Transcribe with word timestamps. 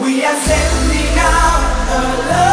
We 0.00 0.24
are 0.24 0.34
sending 0.34 1.18
out 1.18 1.86
a 1.90 2.28
love 2.30 2.51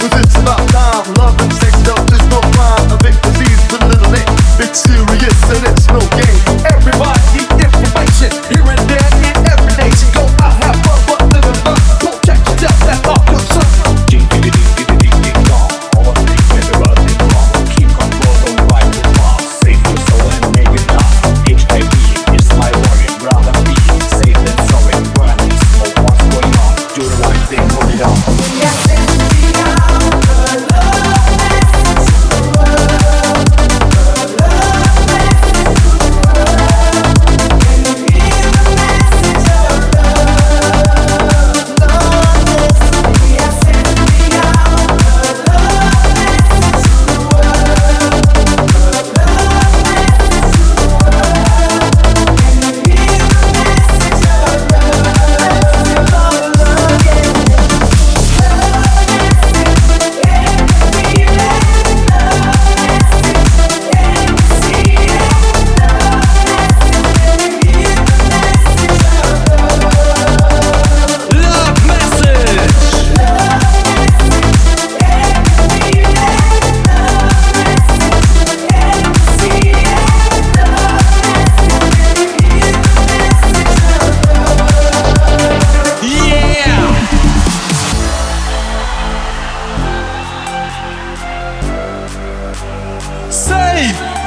Cause 0.00 0.20
it's 0.20 0.36
about 0.36 0.65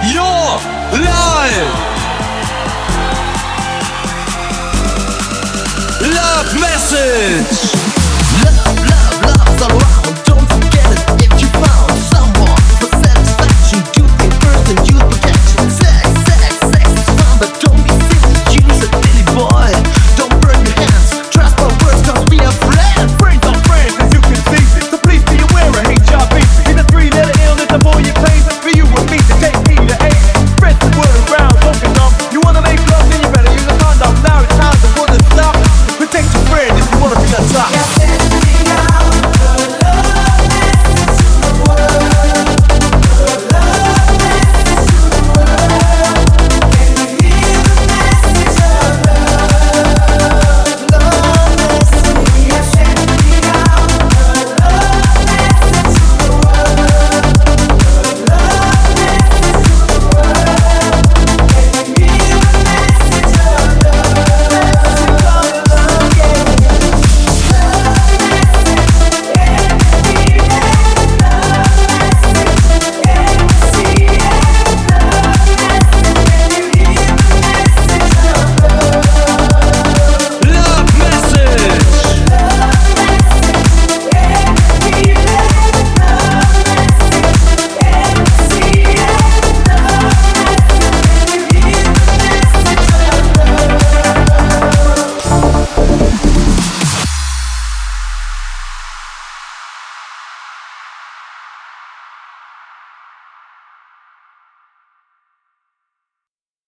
your 0.03 0.59
life. 1.03 1.89
Love 6.01 6.59
message. 6.59 7.98